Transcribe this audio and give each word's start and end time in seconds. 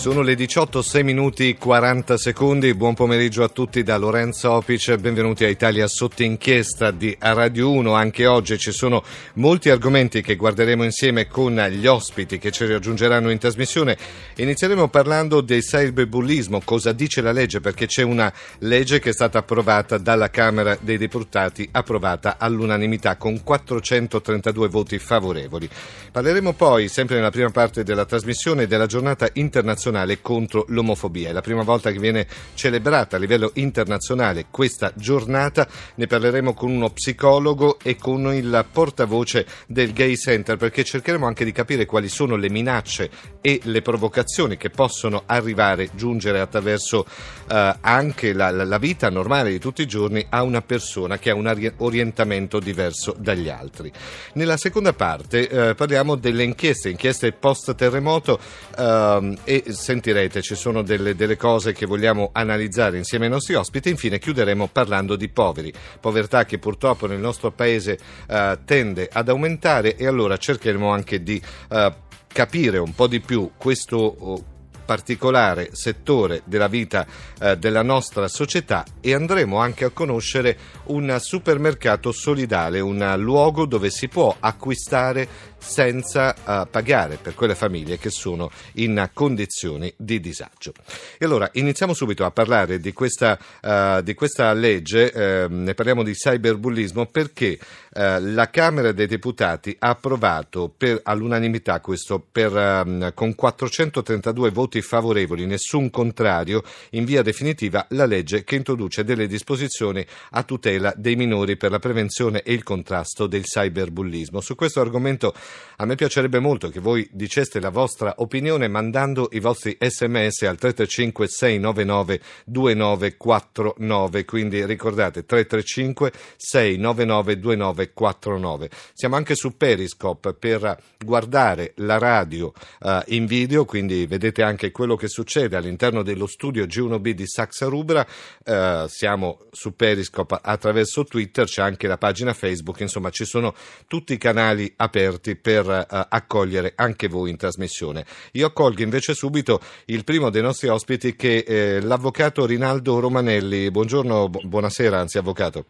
Sono 0.00 0.22
le 0.22 0.34
18, 0.34 0.80
6 0.80 1.04
minuti 1.04 1.58
40 1.58 2.16
secondi. 2.16 2.72
Buon 2.72 2.94
pomeriggio 2.94 3.44
a 3.44 3.50
tutti 3.50 3.82
da 3.82 3.98
Lorenzo 3.98 4.50
Opic. 4.52 4.96
Benvenuti 4.96 5.44
a 5.44 5.48
Italia 5.48 5.86
sotto 5.88 6.22
inchiesta 6.22 6.90
di 6.90 7.14
Radio 7.18 7.70
1. 7.70 7.92
Anche 7.92 8.24
oggi 8.24 8.56
ci 8.56 8.72
sono 8.72 9.04
molti 9.34 9.68
argomenti 9.68 10.22
che 10.22 10.36
guarderemo 10.36 10.84
insieme 10.84 11.26
con 11.26 11.54
gli 11.54 11.86
ospiti 11.86 12.38
che 12.38 12.50
ci 12.50 12.64
raggiungeranno 12.64 13.28
in 13.28 13.36
trasmissione. 13.36 13.98
Inizieremo 14.36 14.88
parlando 14.88 15.42
del 15.42 15.60
cyberbullismo. 15.60 16.62
Cosa 16.64 16.92
dice 16.92 17.20
la 17.20 17.32
legge? 17.32 17.60
Perché 17.60 17.84
c'è 17.84 18.02
una 18.02 18.32
legge 18.60 19.00
che 19.00 19.10
è 19.10 19.12
stata 19.12 19.40
approvata 19.40 19.98
dalla 19.98 20.30
Camera 20.30 20.78
dei 20.80 20.96
Deputati, 20.96 21.68
approvata 21.72 22.36
all'unanimità 22.38 23.16
con 23.16 23.42
432 23.42 24.66
voti 24.68 24.98
favorevoli. 24.98 25.68
Parleremo 26.10 26.54
poi, 26.54 26.88
sempre 26.88 27.16
nella 27.16 27.30
prima 27.30 27.50
parte 27.50 27.84
della 27.84 28.06
trasmissione, 28.06 28.66
della 28.66 28.86
giornata 28.86 29.28
internazionale 29.34 29.88
internazionale 29.90 30.20
contro 30.20 30.64
l'omofobia. 30.68 31.30
È 31.30 31.32
la 31.32 31.40
prima 31.40 31.62
volta 31.62 31.90
che 31.90 31.98
viene 31.98 32.26
celebrata 32.54 33.16
a 33.16 33.18
livello 33.18 33.50
internazionale 33.54 34.46
questa 34.50 34.92
giornata. 34.94 35.68
Ne 35.96 36.06
parleremo 36.06 36.54
con 36.54 36.70
uno 36.70 36.90
psicologo 36.90 37.78
e 37.82 37.96
con 37.96 38.32
il 38.32 38.64
portavoce 38.70 39.46
del 39.66 39.92
Gay 39.92 40.16
Center 40.16 40.56
perché 40.56 40.84
cercheremo 40.84 41.26
anche 41.26 41.44
di 41.44 41.52
capire 41.52 41.86
quali 41.86 42.08
sono 42.08 42.36
le 42.36 42.48
minacce 42.48 43.10
e 43.40 43.60
le 43.64 43.82
provocazioni 43.82 44.56
che 44.56 44.70
possono 44.70 45.22
arrivare, 45.26 45.90
giungere 45.94 46.40
attraverso 46.40 47.06
eh, 47.50 47.76
anche 47.80 48.32
la, 48.32 48.50
la, 48.50 48.78
vita 48.78 49.10
normale 49.10 49.50
di 49.50 49.58
tutti 49.58 49.82
i 49.82 49.86
giorni 49.86 50.24
a 50.30 50.42
una 50.42 50.62
persona 50.62 51.18
che 51.18 51.30
ha 51.30 51.34
un 51.34 51.72
orientamento 51.78 52.60
diverso 52.60 53.14
dagli 53.18 53.48
altri. 53.48 53.92
Nella 54.34 54.56
seconda 54.56 54.92
parte 54.92 55.48
eh, 55.48 55.74
parliamo 55.74 56.16
delle 56.16 56.44
inchieste, 56.44 56.90
inchieste 56.90 57.32
post 57.32 57.74
terremoto 57.74 58.38
eh, 58.76 59.38
e 59.44 59.64
sentirete 59.80 60.42
ci 60.42 60.54
sono 60.54 60.82
delle, 60.82 61.16
delle, 61.16 61.36
cose 61.36 61.72
che 61.72 61.86
vogliamo 61.86 62.30
analizzare 62.32 62.98
insieme 62.98 63.24
ai 63.24 63.30
nostri 63.32 63.54
ospiti. 63.54 63.88
Infine 63.88 64.18
chiuderemo 64.18 64.68
parlando 64.68 65.16
di 65.16 65.28
poveri, 65.28 65.72
povertà 65.98 66.44
che 66.44 66.58
purtroppo 66.58 67.06
nel 67.06 67.18
nostro 67.18 67.50
paese 67.50 67.98
uh, 68.28 68.58
tende 68.64 69.08
ad 69.10 69.28
aumentare 69.28 69.96
e 69.96 70.06
allora 70.06 70.36
cercheremo 70.36 70.88
anche 70.90 71.22
di 71.22 71.42
uh, 71.70 71.92
capire 72.28 72.78
un 72.78 72.94
po' 72.94 73.08
di 73.08 73.20
più 73.20 73.50
questo 73.56 74.14
uh, 74.18 74.44
particolare 74.90 75.68
settore 75.70 76.42
della 76.46 76.66
vita 76.66 77.06
eh, 77.38 77.56
della 77.56 77.82
nostra 77.82 78.26
società 78.26 78.84
e 79.00 79.14
andremo 79.14 79.56
anche 79.58 79.84
a 79.84 79.90
conoscere 79.90 80.58
un 80.86 81.16
supermercato 81.20 82.10
solidale, 82.10 82.80
un 82.80 83.14
luogo 83.18 83.66
dove 83.66 83.88
si 83.88 84.08
può 84.08 84.34
acquistare 84.40 85.28
senza 85.60 86.34
uh, 86.34 86.68
pagare 86.68 87.18
per 87.20 87.34
quelle 87.34 87.54
famiglie 87.54 87.98
che 87.98 88.10
sono 88.10 88.50
in 88.74 89.08
condizioni 89.12 89.92
di 89.96 90.18
disagio. 90.18 90.72
E 91.18 91.24
allora 91.24 91.48
iniziamo 91.52 91.94
subito 91.94 92.24
a 92.24 92.30
parlare 92.30 92.80
di 92.80 92.92
questa, 92.92 93.38
uh, 93.62 94.00
di 94.02 94.14
questa 94.14 94.52
legge, 94.52 95.12
uh, 95.14 95.52
ne 95.52 95.74
parliamo 95.74 96.02
di 96.02 96.12
cyberbullismo 96.12 97.06
perché 97.06 97.58
eh, 97.92 98.20
la 98.20 98.48
Camera 98.50 98.92
dei 98.92 99.08
Deputati 99.08 99.74
ha 99.80 99.88
approvato 99.88 100.72
per, 100.74 101.00
all'unanimità 101.02 101.80
questo 101.80 102.24
per, 102.30 102.54
um, 102.54 103.12
con 103.14 103.34
432 103.34 104.50
voti 104.50 104.80
favorevoli, 104.80 105.44
nessun 105.44 105.90
contrario, 105.90 106.62
in 106.90 107.04
via 107.04 107.22
definitiva 107.22 107.84
la 107.90 108.06
legge 108.06 108.44
che 108.44 108.54
introduce 108.54 109.02
delle 109.02 109.26
disposizioni 109.26 110.06
a 110.30 110.42
tutela 110.44 110.92
dei 110.96 111.16
minori 111.16 111.56
per 111.56 111.72
la 111.72 111.80
prevenzione 111.80 112.42
e 112.42 112.52
il 112.52 112.62
contrasto 112.62 113.26
del 113.26 113.42
cyberbullismo. 113.42 114.40
Su 114.40 114.54
questo 114.54 114.80
argomento 114.80 115.34
a 115.80 115.86
me 115.86 115.94
piacerebbe 115.94 116.40
molto 116.40 116.68
che 116.68 116.78
voi 116.78 117.08
diceste 117.10 117.58
la 117.58 117.70
vostra 117.70 118.16
opinione 118.18 118.68
mandando 118.68 119.30
i 119.32 119.40
vostri 119.40 119.78
sms 119.80 120.42
al 120.42 120.58
335 120.58 121.26
699 121.26 122.20
2949, 122.44 124.24
quindi 124.26 124.62
ricordate 124.66 125.24
335 125.24 126.12
699 126.36 127.38
2949. 127.38 128.70
Siamo 128.92 129.16
anche 129.16 129.34
su 129.34 129.56
Periscope 129.56 130.34
per 130.34 130.78
guardare 131.02 131.72
la 131.76 131.96
radio 131.96 132.52
uh, 132.80 132.98
in 133.06 133.24
video, 133.24 133.64
quindi 133.64 134.04
vedete 134.04 134.42
anche 134.42 134.70
quello 134.72 134.96
che 134.96 135.08
succede 135.08 135.56
all'interno 135.56 136.02
dello 136.02 136.26
studio 136.26 136.66
G1B 136.66 137.08
di 137.12 137.26
Saxa 137.26 137.66
Rubra. 137.66 138.06
Uh, 138.44 138.86
siamo 138.86 139.46
su 139.50 139.74
Periscope 139.74 140.38
attraverso 140.42 141.04
Twitter, 141.04 141.46
c'è 141.46 141.62
anche 141.62 141.86
la 141.86 141.96
pagina 141.96 142.34
Facebook, 142.34 142.80
insomma 142.80 143.08
ci 143.08 143.24
sono 143.24 143.54
tutti 143.86 144.12
i 144.12 144.18
canali 144.18 144.70
aperti 144.76 145.36
per 145.40 145.66
uh, 145.66 145.96
accogliere 146.08 146.72
anche 146.76 147.08
voi 147.08 147.30
in 147.30 147.36
trasmissione. 147.36 148.04
Io 148.32 148.46
accolgo 148.46 148.82
invece 148.82 149.14
subito 149.14 149.60
il 149.86 150.04
primo 150.04 150.30
dei 150.30 150.42
nostri 150.42 150.68
ospiti 150.68 151.16
che 151.16 151.44
è 151.44 151.80
l'avvocato 151.80 152.46
Rinaldo 152.46 153.00
Romanelli. 153.00 153.70
Buongiorno, 153.70 154.28
bu- 154.28 154.46
buonasera, 154.46 154.98
anzi 154.98 155.18
avvocato. 155.18 155.64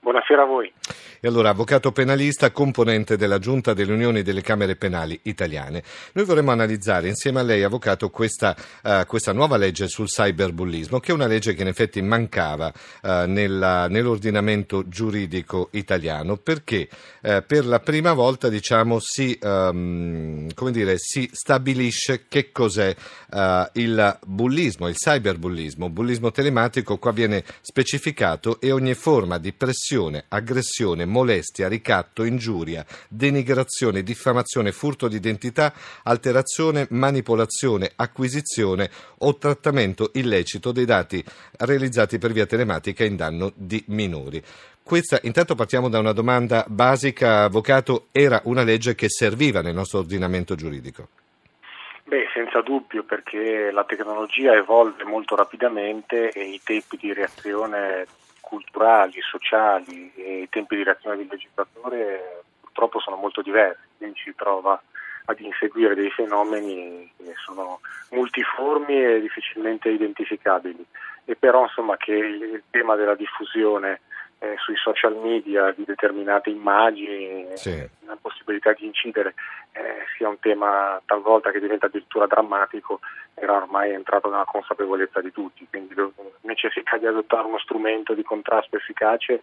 Buonasera 0.00 0.42
a 0.42 0.46
voi. 0.46 0.72
E 1.26 1.28
allora, 1.28 1.48
avvocato 1.48 1.90
penalista, 1.90 2.52
componente 2.52 3.16
della 3.16 3.40
Giunta 3.40 3.74
delle 3.74 3.92
Unioni 3.92 4.22
delle 4.22 4.42
Camere 4.42 4.76
Penali 4.76 5.18
Italiane. 5.22 5.82
Noi 6.12 6.24
vorremmo 6.24 6.52
analizzare 6.52 7.08
insieme 7.08 7.40
a 7.40 7.42
lei, 7.42 7.64
avvocato, 7.64 8.10
questa, 8.10 8.54
uh, 8.84 9.04
questa 9.06 9.32
nuova 9.32 9.56
legge 9.56 9.88
sul 9.88 10.06
cyberbullismo, 10.06 11.00
che 11.00 11.10
è 11.10 11.14
una 11.14 11.26
legge 11.26 11.54
che 11.54 11.62
in 11.62 11.66
effetti 11.66 12.00
mancava 12.00 12.72
uh, 13.02 13.08
nella, 13.26 13.88
nell'ordinamento 13.88 14.86
giuridico 14.86 15.70
italiano, 15.72 16.36
perché? 16.36 16.88
Uh, 17.22 17.42
per 17.44 17.66
la 17.66 17.80
prima 17.80 18.12
volta 18.12 18.48
diciamo, 18.48 19.00
si, 19.00 19.36
um, 19.42 20.46
dire, 20.70 20.96
si, 20.96 21.28
stabilisce 21.32 22.26
che 22.28 22.52
cos'è 22.52 22.94
il 23.72 24.18
bullismo, 24.24 24.86
il 24.86 24.94
cyberbullismo, 24.94 25.90
bullismo 25.90 26.30
telematico, 26.30 26.98
qua 26.98 27.10
viene 27.10 27.42
specificato 27.60 28.60
e 28.60 28.70
ogni 28.70 28.94
forma 28.94 29.38
di 29.38 29.52
pressione 29.52 30.26
aggressione, 30.28 31.04
molestia, 31.16 31.66
ricatto, 31.66 32.24
ingiuria, 32.24 32.84
denigrazione, 33.08 34.02
diffamazione, 34.02 34.70
furto 34.70 35.08
di 35.08 35.16
identità, 35.16 35.72
alterazione, 36.02 36.86
manipolazione, 36.90 37.90
acquisizione 37.96 38.90
o 39.20 39.38
trattamento 39.38 40.10
illecito 40.12 40.72
dei 40.72 40.84
dati 40.84 41.24
realizzati 41.60 42.18
per 42.18 42.32
via 42.32 42.44
telematica 42.44 43.04
in 43.04 43.16
danno 43.16 43.50
di 43.54 43.82
minori. 43.88 44.42
Questa, 44.82 45.18
intanto 45.22 45.54
partiamo 45.54 45.88
da 45.88 45.98
una 45.98 46.12
domanda 46.12 46.64
basica, 46.68 47.44
Avvocato, 47.44 48.08
era 48.12 48.40
una 48.44 48.62
legge 48.62 48.94
che 48.94 49.08
serviva 49.08 49.62
nel 49.62 49.74
nostro 49.74 50.00
ordinamento 50.00 50.54
giuridico? 50.54 51.08
Beh, 52.04 52.28
senza 52.32 52.60
dubbio, 52.60 53.02
perché 53.02 53.72
la 53.72 53.84
tecnologia 53.84 54.52
evolve 54.52 55.02
molto 55.02 55.34
rapidamente 55.34 56.28
e 56.30 56.44
i 56.44 56.60
tempi 56.62 56.98
di 56.98 57.12
reazione 57.12 58.06
culturali, 58.46 59.20
sociali 59.22 60.12
e 60.14 60.42
i 60.42 60.48
tempi 60.48 60.76
di 60.76 60.84
reazione 60.84 61.16
del 61.16 61.26
legislatore 61.28 62.44
purtroppo 62.60 63.00
sono 63.00 63.16
molto 63.16 63.42
diversi, 63.42 63.82
quindi 63.98 64.20
si 64.22 64.32
trova 64.36 64.80
ad 65.24 65.40
inseguire 65.40 65.96
dei 65.96 66.10
fenomeni 66.10 67.10
che 67.16 67.32
sono 67.44 67.80
multiformi 68.10 69.02
e 69.02 69.20
difficilmente 69.20 69.88
identificabili. 69.88 70.84
E 71.24 71.34
però 71.34 71.62
insomma 71.62 71.96
che 71.96 72.12
il 72.12 72.62
tema 72.70 72.94
della 72.94 73.16
diffusione 73.16 74.02
eh, 74.38 74.54
sui 74.58 74.76
social 74.76 75.16
media 75.16 75.72
di 75.72 75.84
determinate 75.84 76.50
immagini, 76.50 77.46
sì. 77.54 77.88
la 78.06 78.18
possibilità 78.20 78.72
di 78.72 78.84
incidere 78.84 79.34
eh, 79.72 80.04
sia 80.16 80.28
un 80.28 80.38
tema 80.38 81.00
talvolta 81.06 81.50
che 81.50 81.60
diventa 81.60 81.86
addirittura 81.86 82.26
drammatico, 82.26 83.00
era 83.34 83.54
ormai 83.54 83.92
entrato 83.92 84.28
nella 84.30 84.44
consapevolezza 84.44 85.20
di 85.20 85.32
tutti, 85.32 85.66
quindi 85.68 85.94
la 85.94 86.08
necessità 86.42 86.96
di 86.96 87.06
adottare 87.06 87.46
uno 87.46 87.58
strumento 87.58 88.14
di 88.14 88.22
contrasto 88.22 88.76
efficace 88.76 89.42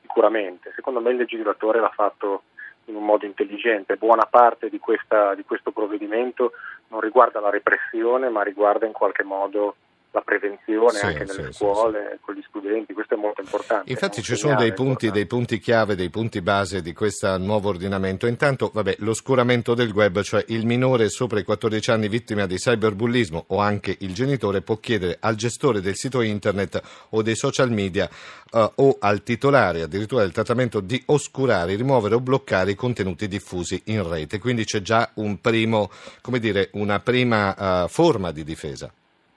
sicuramente. 0.00 0.72
Secondo 0.74 1.00
me 1.00 1.10
il 1.10 1.16
legislatore 1.16 1.80
l'ha 1.80 1.92
fatto 1.94 2.42
in 2.86 2.96
un 2.96 3.04
modo 3.04 3.24
intelligente. 3.24 3.96
Buona 3.96 4.26
parte 4.26 4.68
di, 4.68 4.78
questa, 4.78 5.34
di 5.34 5.44
questo 5.44 5.70
provvedimento 5.70 6.52
non 6.88 7.00
riguarda 7.00 7.40
la 7.40 7.50
repressione, 7.50 8.28
ma 8.28 8.42
riguarda 8.42 8.86
in 8.86 8.92
qualche 8.92 9.22
modo 9.22 9.76
la 10.12 10.20
prevenzione 10.20 10.98
sì, 10.98 11.04
anche 11.06 11.24
nelle 11.24 11.52
sì, 11.52 11.58
scuole, 11.58 12.10
sì, 12.12 12.18
con 12.20 12.34
gli 12.34 12.44
studenti, 12.46 12.92
questo 12.92 13.14
è 13.14 13.16
molto 13.16 13.40
importante. 13.40 13.90
Infatti 13.90 14.22
ci 14.22 14.36
sono 14.36 14.54
dei 14.56 14.74
punti, 14.74 15.10
dei 15.10 15.26
punti, 15.26 15.58
chiave, 15.58 15.94
dei 15.94 16.10
punti 16.10 16.42
base 16.42 16.82
di 16.82 16.92
questo 16.92 17.38
nuovo 17.38 17.70
ordinamento. 17.70 18.26
Intanto, 18.26 18.70
vabbè, 18.72 18.96
l'oscuramento 18.98 19.74
del 19.74 19.90
web, 19.90 20.20
cioè 20.20 20.44
il 20.48 20.66
minore 20.66 21.08
sopra 21.08 21.40
i 21.40 21.44
14 21.44 21.90
anni 21.90 22.08
vittima 22.08 22.44
di 22.44 22.56
cyberbullismo 22.56 23.44
o 23.48 23.58
anche 23.58 23.96
il 24.00 24.12
genitore 24.12 24.60
può 24.60 24.76
chiedere 24.76 25.16
al 25.18 25.34
gestore 25.34 25.80
del 25.80 25.96
sito 25.96 26.20
internet 26.20 26.80
o 27.10 27.22
dei 27.22 27.34
social 27.34 27.70
media 27.70 28.08
uh, 28.50 28.70
o 28.74 28.96
al 29.00 29.22
titolare 29.22 29.80
addirittura 29.80 30.22
del 30.22 30.32
trattamento 30.32 30.80
di 30.80 31.02
oscurare, 31.06 31.74
rimuovere 31.74 32.16
o 32.16 32.20
bloccare 32.20 32.72
i 32.72 32.74
contenuti 32.74 33.28
diffusi 33.28 33.80
in 33.86 34.06
rete. 34.06 34.38
Quindi 34.38 34.64
c'è 34.64 34.82
già 34.82 35.10
un 35.14 35.40
primo, 35.40 35.90
dire, 36.38 36.68
una 36.72 37.00
prima 37.00 37.84
uh, 37.84 37.88
forma 37.88 38.30
di 38.30 38.44
difesa. 38.44 38.92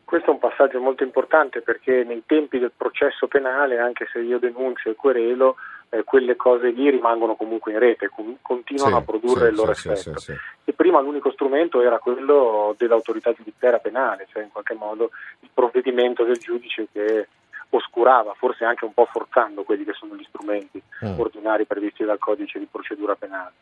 Questo 0.06 0.30
è 0.30 0.34
un 0.34 0.40
passaggio 0.40 0.80
molto 0.80 1.04
importante 1.04 1.62
perché 1.62 2.04
nei 2.04 2.24
tempi 2.28 2.60
del 2.60 2.72
processo 2.76 3.28
penale, 3.28 3.80
anche 3.80 4.08
se 4.12 4.20
io 4.20 4.38
denuncio 4.38 4.92
e 4.92 4.96
querelo, 4.96 5.56
eh, 5.90 6.04
quelle 6.04 6.36
cose 6.36 6.70
lì 6.70 6.92
rimangono 6.92 7.36
comunque 7.36 7.72
in 7.72 7.80
rete, 7.80 8.10
com- 8.10 8.38
continuano 8.40 8.98
sì, 8.98 9.02
a 9.02 9.06
produrre 9.06 9.46
sì, 9.46 9.50
il 9.50 9.56
loro 9.56 9.74
sì, 9.74 9.90
effetto. 9.90 10.22
E 10.64 10.74
prima 10.74 11.02
l'unico 11.02 11.32
strumento 11.32 11.82
era 11.82 11.98
quello 11.98 12.76
dell'autorità 12.78 13.34
giudiziaria 13.34 13.80
penale, 13.80 14.28
cioè 14.32 14.44
in 14.44 14.52
qualche 14.52 14.76
modo 14.76 15.10
il 15.40 15.50
provvedimento 15.52 16.24
del 16.24 16.38
giudice 16.38 16.88
che 16.92 17.28
oscurava, 17.70 18.34
forse 18.36 18.64
anche 18.64 18.86
un 18.86 18.94
po' 18.94 19.06
forzando 19.06 19.64
quelli 19.64 19.84
che 19.84 19.94
sono 19.94 20.16
gli 20.16 20.26
strumenti 20.28 20.82
mm. 21.04 21.20
ordinari 21.20 21.66
previsti 21.66 22.06
dal 22.06 22.20
codice 22.20 22.60
di 22.60 22.68
procedura 22.70 23.16
penale. 23.16 23.54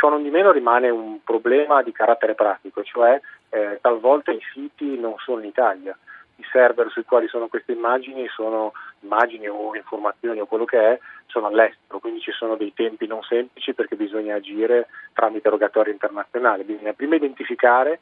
Ciò 0.00 0.08
non 0.08 0.22
di 0.22 0.30
meno 0.30 0.50
rimane 0.50 0.88
un 0.88 1.22
problema 1.22 1.82
di 1.82 1.92
carattere 1.92 2.34
pratico, 2.34 2.82
cioè 2.82 3.20
eh, 3.50 3.78
talvolta 3.82 4.32
i 4.32 4.40
siti 4.54 4.98
non 4.98 5.16
sono 5.18 5.40
in 5.40 5.48
Italia, 5.48 5.94
i 6.36 6.44
server 6.50 6.90
sui 6.90 7.04
quali 7.04 7.28
sono 7.28 7.48
queste 7.48 7.72
immagini 7.72 8.26
sono 8.28 8.72
immagini 9.00 9.46
o 9.46 9.76
informazioni 9.76 10.40
o 10.40 10.46
quello 10.46 10.64
che 10.64 10.78
è, 10.78 10.98
sono 11.26 11.48
all'estero, 11.48 11.98
quindi 11.98 12.20
ci 12.20 12.30
sono 12.30 12.56
dei 12.56 12.72
tempi 12.72 13.06
non 13.06 13.20
semplici 13.24 13.74
perché 13.74 13.94
bisogna 13.94 14.36
agire 14.36 14.86
tramite 15.12 15.50
rogatorio 15.50 15.92
internazionale, 15.92 16.64
bisogna 16.64 16.94
prima 16.94 17.16
identificare 17.16 18.00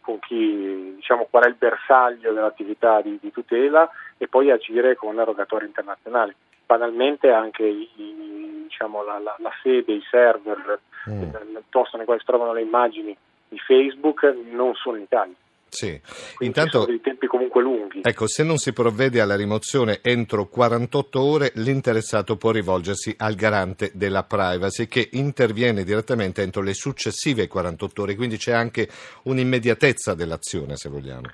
con 0.00 0.18
chi, 0.18 0.94
diciamo, 0.96 1.28
qual 1.30 1.44
è 1.44 1.46
il 1.46 1.54
bersaglio 1.54 2.32
dell'attività 2.32 3.00
di, 3.02 3.20
di 3.22 3.30
tutela 3.30 3.88
e 4.18 4.26
poi 4.26 4.50
agire 4.50 4.96
con 4.96 5.24
rogatorio 5.24 5.68
internazionale. 5.68 6.34
Banalmente 6.66 7.30
anche 7.30 7.64
i, 7.64 8.64
diciamo, 8.64 9.04
la, 9.04 9.20
la, 9.20 9.36
la, 9.38 9.52
sede, 9.62 9.92
i 9.92 10.02
server, 10.10 10.80
mm. 11.08 11.22
il 11.22 11.62
posto 11.70 11.96
nei 11.96 12.06
quali 12.06 12.20
si 12.20 12.26
trovano 12.26 12.52
le 12.52 12.62
immagini 12.62 13.16
di 13.48 13.58
Facebook 13.58 14.22
non 14.50 14.74
sono 14.74 14.96
in 14.96 15.02
Italia. 15.02 15.34
Sì. 15.68 16.00
Quindi 16.36 16.58
Intanto, 16.58 16.80
sono 16.80 16.86
dei 16.86 17.00
tempi 17.00 17.26
comunque 17.26 17.60
lunghi. 17.60 18.00
Ecco, 18.02 18.26
se 18.26 18.42
non 18.44 18.56
si 18.56 18.72
provvede 18.72 19.20
alla 19.20 19.36
rimozione 19.36 20.00
entro 20.02 20.46
48 20.46 21.20
ore, 21.20 21.52
l'interessato 21.56 22.36
può 22.36 22.50
rivolgersi 22.50 23.14
al 23.18 23.34
garante 23.34 23.90
della 23.92 24.22
privacy 24.22 24.86
che 24.86 25.08
interviene 25.12 25.84
direttamente 25.84 26.42
entro 26.42 26.62
le 26.62 26.72
successive 26.72 27.46
48 27.46 28.02
ore, 28.02 28.14
quindi 28.14 28.36
c'è 28.36 28.52
anche 28.52 28.88
un'immediatezza 29.24 30.14
dell'azione, 30.14 30.76
se 30.76 30.88
vogliamo. 30.88 31.28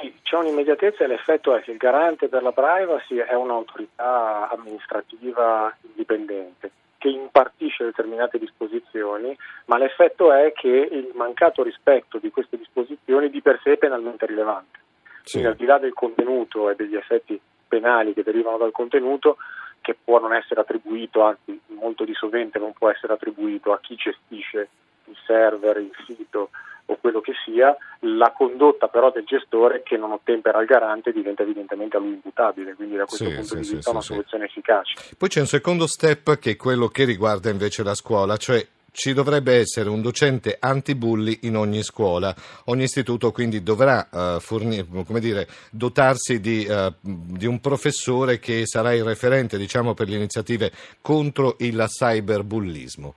Sì, 0.00 0.14
c'è 0.22 0.36
un'immediatezza 0.36 1.04
e 1.04 1.08
l'effetto 1.08 1.54
è 1.54 1.60
che 1.60 1.72
il 1.72 1.76
garante 1.76 2.28
per 2.28 2.42
la 2.42 2.52
privacy 2.52 3.16
è 3.16 3.34
un'autorità 3.34 4.48
amministrativa 4.48 5.76
indipendente 5.82 6.70
che 7.02 7.08
impartisce 7.08 7.82
determinate 7.82 8.38
disposizioni, 8.38 9.36
ma 9.64 9.76
l'effetto 9.76 10.32
è 10.32 10.52
che 10.52 10.68
il 10.68 11.10
mancato 11.14 11.64
rispetto 11.64 12.18
di 12.18 12.30
queste 12.30 12.56
disposizioni 12.56 13.28
di 13.28 13.42
per 13.42 13.58
sé 13.64 13.72
è 13.72 13.76
penalmente 13.76 14.24
rilevante. 14.24 14.78
Sì. 15.24 15.40
Quindi 15.40 15.48
al 15.48 15.56
di 15.56 15.64
là 15.64 15.78
del 15.78 15.94
contenuto 15.94 16.70
e 16.70 16.76
degli 16.76 16.94
effetti 16.94 17.40
penali 17.66 18.14
che 18.14 18.22
derivano 18.22 18.56
dal 18.56 18.70
contenuto, 18.70 19.38
che 19.80 19.96
può 20.00 20.20
non 20.20 20.32
essere 20.32 20.60
attribuito, 20.60 21.22
anzi 21.22 21.60
molto 21.70 22.04
di 22.04 22.14
sovente 22.14 22.60
non 22.60 22.72
può 22.72 22.88
essere 22.88 23.14
attribuito 23.14 23.72
a 23.72 23.80
chi 23.80 23.96
gestisce 23.96 24.68
il 25.06 25.16
server, 25.26 25.78
il 25.78 25.90
sito 26.06 26.50
o 26.92 26.98
quello 27.00 27.20
che 27.20 27.32
sia, 27.44 27.76
la 28.00 28.32
condotta 28.32 28.88
però 28.88 29.10
del 29.10 29.24
gestore 29.24 29.82
che 29.82 29.96
non 29.96 30.12
ottempera 30.12 30.58
al 30.58 30.66
garante 30.66 31.12
diventa 31.12 31.42
evidentemente 31.42 31.96
a 31.96 32.00
lui 32.00 32.12
imputabile, 32.12 32.74
quindi 32.74 32.96
da 32.96 33.04
questo 33.04 33.28
sì, 33.28 33.34
punto 33.34 33.48
sì, 33.48 33.54
di 33.54 33.60
vista 33.60 33.80
sì, 33.80 33.88
è 33.88 33.90
una 33.90 34.00
soluzione 34.00 34.44
efficace. 34.44 35.14
Poi 35.16 35.28
c'è 35.28 35.40
un 35.40 35.46
secondo 35.46 35.86
step 35.86 36.38
che 36.38 36.52
è 36.52 36.56
quello 36.56 36.88
che 36.88 37.04
riguarda 37.04 37.50
invece 37.50 37.82
la 37.82 37.94
scuola, 37.94 38.36
cioè 38.36 38.64
ci 38.92 39.14
dovrebbe 39.14 39.58
essere 39.58 39.88
un 39.88 40.02
docente 40.02 40.56
anti-bulli 40.60 41.40
in 41.42 41.56
ogni 41.56 41.82
scuola. 41.82 42.34
Ogni 42.66 42.84
istituto 42.84 43.32
quindi 43.32 43.62
dovrà 43.62 44.06
uh, 44.10 44.38
fornire, 44.38 44.86
dire, 45.18 45.48
dotarsi 45.70 46.40
di, 46.40 46.66
uh, 46.68 46.94
di, 47.00 47.46
un 47.46 47.58
professore 47.60 48.38
che 48.38 48.66
sarà 48.66 48.92
il 48.92 49.02
referente 49.02 49.56
diciamo, 49.56 49.94
per 49.94 50.08
le 50.08 50.16
iniziative 50.16 50.70
contro 51.00 51.56
il 51.60 51.82
cyberbullismo. 51.88 53.14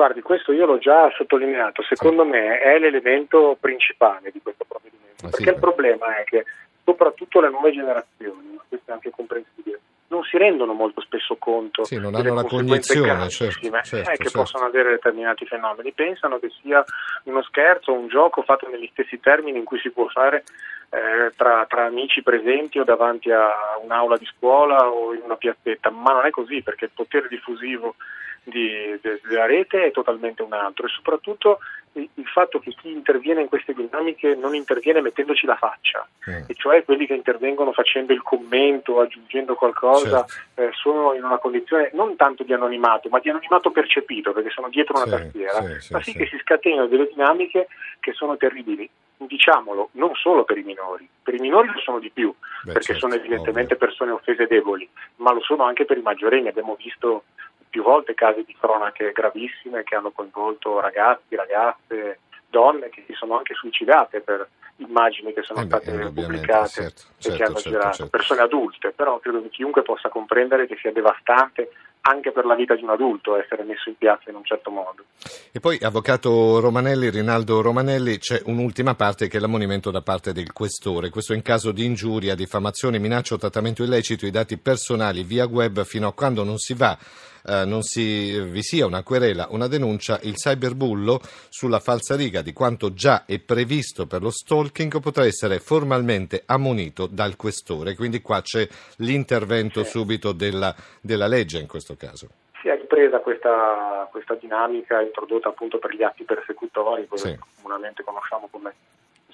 Guardi, 0.00 0.22
questo 0.22 0.52
io 0.52 0.64
l'ho 0.64 0.78
già 0.78 1.12
sottolineato, 1.14 1.82
secondo 1.82 2.22
sì. 2.22 2.30
me 2.30 2.58
è 2.58 2.78
l'elemento 2.78 3.54
principale 3.60 4.30
di 4.32 4.40
questo 4.42 4.64
provvedimento, 4.66 5.26
ah, 5.26 5.28
perché 5.28 5.42
sì, 5.42 5.50
il 5.50 5.60
problema 5.60 6.16
è 6.16 6.24
che 6.24 6.44
soprattutto 6.82 7.38
le 7.42 7.50
nuove 7.50 7.70
generazioni, 7.70 8.58
questo 8.66 8.90
è 8.90 8.94
anche 8.94 9.10
comprensibile, 9.10 9.78
non 10.06 10.22
si 10.22 10.38
rendono 10.38 10.72
molto 10.72 11.02
spesso 11.02 11.36
conto 11.36 11.84
sì, 11.84 11.98
non 11.98 12.14
hanno 12.14 12.32
la 12.32 12.44
cognizione 12.44 13.28
certo, 13.28 13.66
eh, 13.66 13.82
certo, 13.82 14.10
che 14.10 14.16
certo. 14.16 14.38
possono 14.38 14.64
avere 14.64 14.88
determinati 14.92 15.44
fenomeni, 15.44 15.92
pensano 15.92 16.38
che 16.38 16.50
sia 16.62 16.82
uno 17.24 17.42
scherzo, 17.42 17.92
un 17.92 18.08
gioco 18.08 18.40
fatto 18.40 18.70
negli 18.70 18.88
stessi 18.92 19.20
termini 19.20 19.58
in 19.58 19.64
cui 19.64 19.78
si 19.80 19.90
può 19.90 20.08
fare 20.08 20.44
eh, 20.88 21.32
tra, 21.36 21.66
tra, 21.68 21.84
amici 21.84 22.22
presenti 22.22 22.78
o 22.78 22.84
davanti 22.84 23.30
a 23.30 23.69
un'aula 23.82 24.16
di 24.16 24.26
scuola 24.26 24.88
o 24.88 25.14
in 25.14 25.22
una 25.22 25.36
piazzetta, 25.36 25.90
ma 25.90 26.12
non 26.12 26.26
è 26.26 26.30
così 26.30 26.62
perché 26.62 26.86
il 26.86 26.92
potere 26.94 27.28
diffusivo 27.28 27.94
di, 28.42 28.98
de, 29.00 29.20
della 29.26 29.46
rete 29.46 29.86
è 29.86 29.90
totalmente 29.90 30.42
un 30.42 30.52
altro 30.52 30.86
e 30.86 30.88
soprattutto 30.88 31.58
il, 31.92 32.08
il, 32.14 32.26
fatto 32.26 32.60
che 32.60 32.70
chi 32.70 32.90
interviene 32.90 33.42
in 33.42 33.48
queste 33.48 33.74
dinamiche 33.74 34.34
non 34.36 34.54
interviene 34.54 35.00
mettendoci 35.00 35.44
la 35.44 35.56
faccia, 35.56 36.06
mm. 36.30 36.44
e 36.46 36.54
cioè 36.54 36.84
quelli 36.84 37.06
che 37.06 37.14
intervengono 37.14 37.72
facendo 37.72 38.12
il 38.12 38.22
commento, 38.22 39.00
aggiungendo 39.00 39.54
qualcosa, 39.54 40.24
certo. 40.24 40.62
eh, 40.62 40.70
sono 40.72 41.14
in 41.14 41.24
una 41.24 41.38
condizione 41.38 41.90
non 41.94 42.16
tanto 42.16 42.44
di 42.44 42.52
anonimato, 42.52 43.08
ma 43.08 43.18
di 43.18 43.28
anonimato 43.28 43.70
percepito, 43.70 44.32
perché 44.32 44.50
sono 44.50 44.68
dietro 44.68 44.96
una 44.96 45.04
sì, 45.04 45.10
tastiera, 45.10 45.80
sì, 45.80 45.92
fa 45.92 46.02
sì, 46.02 46.12
sì 46.12 46.18
che 46.18 46.26
si 46.26 46.38
scatenino 46.38 46.86
delle 46.86 47.08
dinamiche 47.08 47.66
che 47.98 48.12
sono 48.12 48.36
terribili 48.36 48.88
diciamolo, 49.26 49.90
non 49.92 50.14
solo 50.14 50.44
per 50.44 50.56
i 50.58 50.62
minori, 50.62 51.08
per 51.22 51.34
i 51.34 51.40
minori 51.40 51.68
lo 51.68 51.78
sono 51.80 51.98
di 51.98 52.10
più, 52.10 52.32
Beh, 52.62 52.72
perché 52.72 52.94
certo, 52.94 53.00
sono 53.00 53.14
evidentemente 53.14 53.69
ovvio. 53.74 53.86
persone 53.86 54.10
offese 54.10 54.46
deboli, 54.46 54.88
ma 55.16 55.32
lo 55.32 55.40
sono 55.40 55.64
anche 55.64 55.84
per 55.84 55.98
i 55.98 56.02
maggiorenni, 56.02 56.48
abbiamo 56.48 56.76
visto 56.76 57.24
più 57.68 57.82
volte 57.82 58.14
casi 58.14 58.44
di 58.44 58.56
cronache 58.58 59.12
gravissime 59.12 59.84
che 59.84 59.94
hanno 59.94 60.10
coinvolto 60.10 60.80
ragazzi, 60.80 61.36
ragazze, 61.36 62.18
donne 62.48 62.88
che 62.88 63.04
si 63.06 63.14
sono 63.14 63.36
anche 63.38 63.54
suicidate 63.54 64.20
per 64.20 64.48
immagini 64.76 65.32
che 65.32 65.42
sono 65.42 65.60
eh 65.60 65.66
state 65.66 65.92
beh, 65.92 66.10
pubblicate 66.10 66.68
certo, 66.68 67.02
e 67.16 67.22
certo, 67.22 67.36
che 67.36 67.44
hanno 67.44 67.54
certo, 67.54 67.68
girato, 67.68 67.96
certo. 67.96 68.10
persone 68.10 68.40
adulte, 68.40 68.90
però 68.90 69.18
credo 69.18 69.42
che 69.42 69.48
chiunque 69.50 69.82
possa 69.82 70.08
comprendere 70.08 70.66
che 70.66 70.76
sia 70.76 70.92
devastante 70.92 71.70
anche 72.02 72.32
per 72.32 72.44
la 72.44 72.54
vita 72.54 72.74
di 72.74 72.82
un 72.82 72.90
adulto 72.90 73.36
essere 73.36 73.64
messo 73.64 73.88
in 73.88 73.96
piazza 73.96 74.30
in 74.30 74.36
un 74.36 74.44
certo 74.44 74.70
modo. 74.70 75.04
E 75.52 75.60
poi, 75.60 75.78
avvocato 75.82 76.60
Romanelli, 76.60 77.10
Rinaldo 77.10 77.60
Romanelli, 77.60 78.18
c'è 78.18 78.40
un'ultima 78.44 78.94
parte 78.94 79.28
che 79.28 79.36
è 79.36 79.40
l'ammonimento 79.40 79.90
da 79.90 80.00
parte 80.00 80.32
del 80.32 80.52
questore. 80.52 81.10
Questo 81.10 81.34
in 81.34 81.42
caso 81.42 81.72
di 81.72 81.84
ingiuria, 81.84 82.34
diffamazione, 82.34 82.98
minaccia 82.98 83.34
o 83.34 83.38
trattamento 83.38 83.82
illecito 83.82 84.26
i 84.26 84.30
dati 84.30 84.56
personali 84.58 85.22
via 85.24 85.46
web 85.46 85.84
fino 85.84 86.08
a 86.08 86.12
quando 86.12 86.44
non 86.44 86.58
si 86.58 86.74
va 86.74 86.96
eh, 87.46 87.64
non 87.64 87.82
si, 87.82 88.38
vi 88.40 88.62
sia 88.62 88.86
una 88.86 89.02
querela, 89.02 89.48
una 89.50 89.66
denuncia, 89.66 90.18
il 90.22 90.34
cyberbullo 90.34 91.20
sulla 91.48 91.80
falsariga 91.80 92.42
di 92.42 92.52
quanto 92.52 92.92
già 92.92 93.24
è 93.26 93.38
previsto 93.38 94.06
per 94.06 94.22
lo 94.22 94.30
stalking 94.30 95.00
potrà 95.00 95.24
essere 95.24 95.58
formalmente 95.58 96.42
ammonito 96.46 97.06
dal 97.06 97.36
questore. 97.36 97.94
Quindi 97.94 98.20
qua 98.20 98.40
c'è 98.42 98.66
l'intervento 98.96 99.84
sì. 99.84 99.90
subito 99.90 100.32
della, 100.32 100.74
della 101.00 101.26
legge 101.26 101.58
in 101.58 101.66
questo 101.66 101.96
caso 101.96 102.28
si 102.60 102.68
è 102.68 102.76
ripresa 102.76 103.20
questa, 103.20 104.06
questa, 104.10 104.34
dinamica 104.34 105.00
introdotta 105.00 105.48
appunto 105.48 105.78
per 105.78 105.94
gli 105.94 106.02
atti 106.02 106.24
persecutori, 106.24 107.06
quello 107.06 107.24
sì. 107.24 107.30
che 107.30 107.38
comunemente 107.62 108.04
conosciamo 108.04 108.48
come 108.50 108.74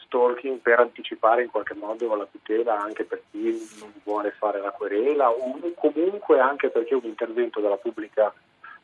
stalking 0.07 0.59
per 0.59 0.81
anticipare 0.81 1.43
in 1.43 1.51
qualche 1.51 1.75
modo 1.75 2.15
la 2.15 2.27
tutela 2.31 2.81
anche 2.81 3.05
per 3.05 3.23
chi 3.31 3.53
non 3.79 3.93
vuole 4.03 4.31
fare 4.33 4.61
la 4.61 4.71
querela 4.71 5.31
o 5.31 5.59
comunque 5.75 6.41
anche 6.41 6.71
perché 6.71 6.95
un 6.95 7.05
intervento 7.05 7.61
della 7.61 7.77
pubblica 7.77 8.33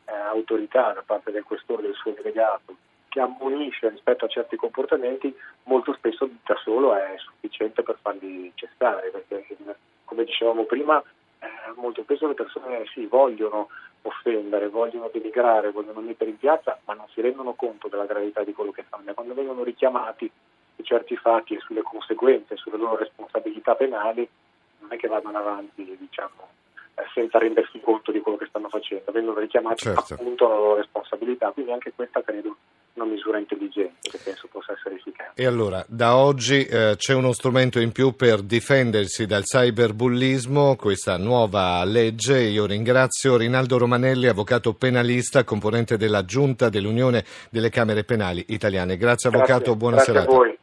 eh, 0.05 0.11
autorità 0.11 0.93
da 0.93 1.03
parte 1.05 1.31
del 1.31 1.43
questore 1.43 1.83
del 1.83 1.95
suo 1.95 2.11
delegato 2.11 2.75
che 3.09 3.19
ammonisce 3.19 3.89
rispetto 3.89 4.25
a 4.25 4.29
certi 4.29 4.55
comportamenti 4.55 5.35
molto 5.63 5.93
spesso 5.93 6.29
da 6.45 6.55
solo 6.63 6.95
è 6.95 7.15
sufficiente 7.17 7.83
per 7.83 7.97
farli 8.01 8.51
cessare 8.55 9.09
perché 9.09 9.45
come 10.05 10.23
dicevamo 10.23 10.63
prima 10.63 11.01
eh, 11.39 11.47
molto 11.75 12.03
spesso 12.03 12.27
le 12.27 12.33
persone 12.33 12.85
sì, 12.93 13.05
vogliono 13.05 13.69
offendere, 14.03 14.69
vogliono 14.69 15.09
denigrare, 15.11 15.71
vogliono 15.71 15.99
mettere 15.99 16.29
in 16.29 16.37
piazza 16.37 16.79
ma 16.85 16.93
non 16.93 17.05
si 17.13 17.21
rendono 17.21 17.53
conto 17.53 17.87
della 17.87 18.05
gravità 18.05 18.43
di 18.43 18.53
quello 18.53 18.71
che 18.71 18.83
fanno. 18.83 19.13
Quando 19.13 19.33
vengono 19.33 19.63
richiamati 19.63 20.29
su 20.75 20.83
certi 20.83 21.15
fatti 21.15 21.55
e 21.55 21.59
sulle 21.59 21.81
conseguenze, 21.81 22.55
sulle 22.57 22.77
loro 22.77 22.97
responsabilità 22.97 23.75
penali, 23.75 24.27
non 24.79 24.91
è 24.91 24.97
che 24.97 25.07
vadano 25.07 25.37
avanti 25.37 25.95
diciamo, 25.99 26.47
eh, 26.95 27.03
senza 27.13 27.39
rendersi 27.39 27.79
conto 27.79 28.11
di 28.11 28.19
quello 28.19 28.37
che 28.37 28.47
stanno 28.47 28.69
facendo, 28.69 29.11
vengono 29.11 29.39
richiamati 29.39 29.83
certo. 29.83 30.13
appunto 30.13 30.45
alla 30.45 30.55
loro 30.55 30.75
responsabilità, 30.75 31.51
quindi 31.51 31.71
anche 31.71 31.91
questa 31.95 32.21
credo 32.21 32.55
una 32.93 33.05
misura 33.05 33.39
intelligente 33.39 34.09
che 34.09 34.19
penso 34.23 34.47
possa 34.51 34.73
essere 34.73 34.95
efficace. 34.95 35.31
E 35.35 35.45
allora, 35.45 35.83
da 35.87 36.15
oggi 36.15 36.63
eh, 36.65 36.93
c'è 36.95 37.13
uno 37.13 37.33
strumento 37.33 37.79
in 37.79 37.91
più 37.91 38.15
per 38.15 38.41
difendersi 38.41 39.25
dal 39.25 39.43
cyberbullismo, 39.43 40.75
questa 40.75 41.17
nuova 41.17 41.83
legge. 41.83 42.39
Io 42.41 42.67
ringrazio 42.67 43.37
Rinaldo 43.37 43.79
Romanelli, 43.79 44.27
avvocato 44.27 44.73
penalista, 44.73 45.43
componente 45.43 45.97
della 45.97 46.23
Giunta 46.25 46.69
dell'Unione 46.69 47.25
delle 47.49 47.69
Camere 47.69 48.03
Penali 48.03 48.45
Italiane. 48.49 48.97
Grazie, 48.97 49.31
Grazie. 49.31 49.53
avvocato, 49.53 49.75
buona 49.75 49.95
Grazie 49.95 50.13
serata. 50.13 50.61